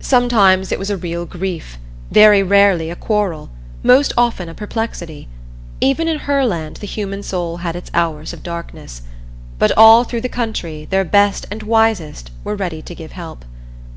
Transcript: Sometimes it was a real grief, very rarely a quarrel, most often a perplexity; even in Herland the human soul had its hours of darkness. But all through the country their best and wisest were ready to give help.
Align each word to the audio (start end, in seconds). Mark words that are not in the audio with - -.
Sometimes 0.00 0.72
it 0.72 0.78
was 0.80 0.90
a 0.90 0.96
real 0.96 1.24
grief, 1.24 1.78
very 2.10 2.42
rarely 2.42 2.90
a 2.90 2.96
quarrel, 2.96 3.48
most 3.84 4.12
often 4.18 4.48
a 4.48 4.54
perplexity; 4.54 5.28
even 5.80 6.08
in 6.08 6.18
Herland 6.18 6.78
the 6.78 6.86
human 6.88 7.22
soul 7.22 7.58
had 7.58 7.76
its 7.76 7.88
hours 7.94 8.32
of 8.32 8.42
darkness. 8.42 9.02
But 9.60 9.70
all 9.76 10.02
through 10.02 10.22
the 10.22 10.28
country 10.28 10.88
their 10.90 11.04
best 11.04 11.46
and 11.48 11.62
wisest 11.62 12.32
were 12.42 12.56
ready 12.56 12.82
to 12.82 12.92
give 12.92 13.12
help. 13.12 13.44